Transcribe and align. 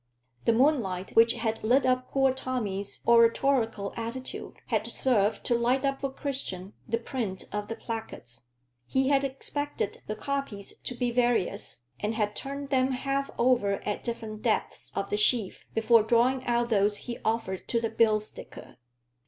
The 0.45 0.51
moonlight, 0.51 1.15
which 1.15 1.33
had 1.33 1.63
lit 1.63 1.85
up 1.85 2.09
poor 2.09 2.33
Tommy's 2.33 3.03
oratorical 3.07 3.93
attitude, 3.95 4.55
had 4.65 4.87
served 4.87 5.43
to 5.43 5.53
light 5.55 5.85
up 5.85 6.01
for 6.01 6.11
Christian 6.11 6.73
the 6.87 6.97
print 6.97 7.43
of 7.51 7.67
the 7.67 7.75
placards. 7.75 8.41
He 8.87 9.09
had 9.09 9.23
expected 9.23 10.01
the 10.07 10.15
copies 10.15 10.75
to 10.79 10.95
be 10.95 11.11
various, 11.11 11.83
and 11.99 12.15
had 12.15 12.35
turned 12.35 12.71
them 12.71 12.93
half 12.93 13.29
over 13.37 13.73
at 13.87 14.03
different 14.03 14.41
depths 14.41 14.91
of 14.95 15.11
the 15.11 15.17
sheaf 15.17 15.67
before 15.75 16.01
drawing 16.01 16.43
out 16.47 16.69
those 16.69 16.97
he 17.05 17.19
offered 17.23 17.67
to 17.67 17.79
the 17.79 17.91
bill 17.91 18.19
sticker. 18.19 18.77